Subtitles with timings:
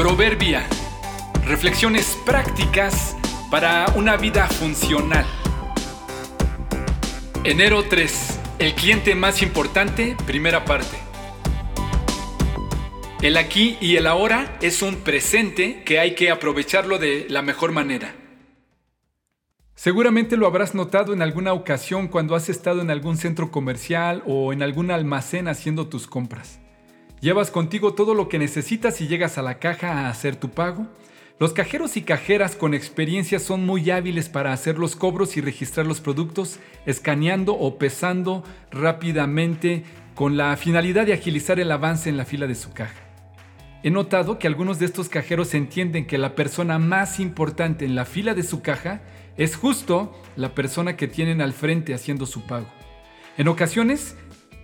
[0.00, 0.66] Proverbia.
[1.44, 3.18] Reflexiones prácticas
[3.50, 5.26] para una vida funcional.
[7.44, 8.40] Enero 3.
[8.60, 10.96] El cliente más importante, primera parte.
[13.20, 17.72] El aquí y el ahora es un presente que hay que aprovecharlo de la mejor
[17.72, 18.14] manera.
[19.74, 24.54] Seguramente lo habrás notado en alguna ocasión cuando has estado en algún centro comercial o
[24.54, 26.58] en algún almacén haciendo tus compras.
[27.20, 30.86] Llevas contigo todo lo que necesitas y llegas a la caja a hacer tu pago.
[31.38, 35.86] Los cajeros y cajeras con experiencia son muy hábiles para hacer los cobros y registrar
[35.86, 42.24] los productos, escaneando o pesando rápidamente con la finalidad de agilizar el avance en la
[42.24, 43.00] fila de su caja.
[43.82, 48.06] He notado que algunos de estos cajeros entienden que la persona más importante en la
[48.06, 49.02] fila de su caja
[49.36, 52.66] es justo la persona que tienen al frente haciendo su pago.
[53.38, 54.16] En ocasiones,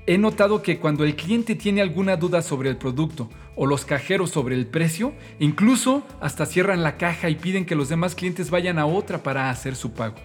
[0.07, 4.31] he notado que cuando el cliente tiene alguna duda sobre el producto o los cajeros
[4.31, 8.79] sobre el precio, incluso hasta cierran la caja y piden que los demás clientes vayan
[8.79, 10.17] a otra para hacer su pago.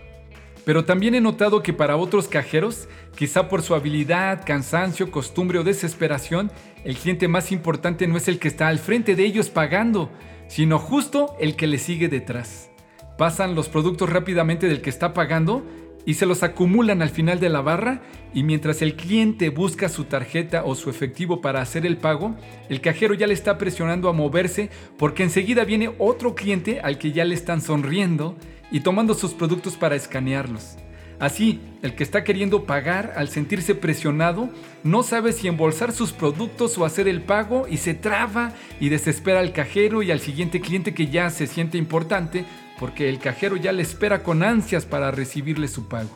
[0.65, 5.63] Pero también he notado que para otros cajeros, quizá por su habilidad, cansancio, costumbre o
[5.63, 6.51] desesperación,
[6.83, 10.11] el cliente más importante no es el que está al frente de ellos pagando,
[10.47, 12.69] sino justo el que le sigue detrás.
[13.17, 15.65] Pasan los productos rápidamente del que está pagando
[16.05, 18.01] y se los acumulan al final de la barra
[18.33, 22.35] y mientras el cliente busca su tarjeta o su efectivo para hacer el pago,
[22.69, 27.11] el cajero ya le está presionando a moverse porque enseguida viene otro cliente al que
[27.11, 28.35] ya le están sonriendo
[28.71, 30.77] y tomando sus productos para escanearlos.
[31.21, 34.49] Así, el que está queriendo pagar al sentirse presionado
[34.83, 39.39] no sabe si embolsar sus productos o hacer el pago y se traba y desespera
[39.39, 42.43] al cajero y al siguiente cliente que ya se siente importante
[42.79, 46.09] porque el cajero ya le espera con ansias para recibirle su pago.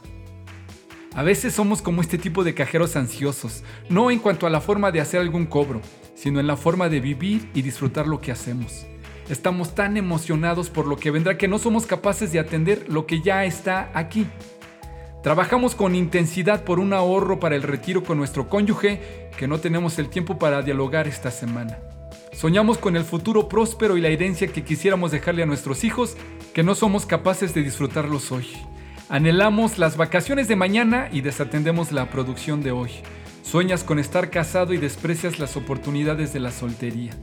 [1.13, 4.91] A veces somos como este tipo de cajeros ansiosos, no en cuanto a la forma
[4.91, 5.81] de hacer algún cobro,
[6.15, 8.87] sino en la forma de vivir y disfrutar lo que hacemos.
[9.29, 13.21] Estamos tan emocionados por lo que vendrá que no somos capaces de atender lo que
[13.21, 14.25] ya está aquí.
[15.25, 19.01] Trabajamos con intensidad por un ahorro para el retiro con nuestro cónyuge
[19.35, 21.79] que no tenemos el tiempo para dialogar esta semana.
[22.31, 26.15] Soñamos con el futuro próspero y la herencia que quisiéramos dejarle a nuestros hijos
[26.53, 28.45] que no somos capaces de disfrutarlos hoy.
[29.09, 32.91] Anhelamos las vacaciones de mañana y desatendemos la producción de hoy.
[33.41, 37.17] Sueñas con estar casado y desprecias las oportunidades de la soltería.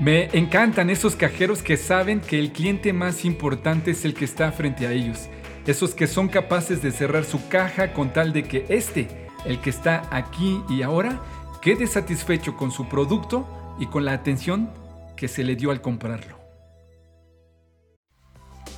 [0.00, 4.52] Me encantan esos cajeros que saben que el cliente más importante es el que está
[4.52, 5.28] frente a ellos.
[5.66, 9.08] Esos que son capaces de cerrar su caja con tal de que este,
[9.44, 11.20] el que está aquí y ahora,
[11.60, 13.46] quede satisfecho con su producto
[13.80, 14.70] y con la atención
[15.16, 16.38] que se le dio al comprarlo.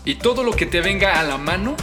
[0.05, 1.77] Y todo lo que te venga a la mano,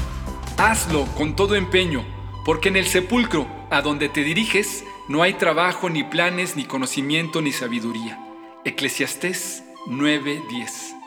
[0.58, 2.04] hazlo con todo empeño,
[2.44, 7.44] porque en el sepulcro a donde te diriges no hay trabajo, ni planes, ni conocimiento,
[7.44, 8.20] ni sabiduría.
[8.64, 11.05] Eclesiastés 9:10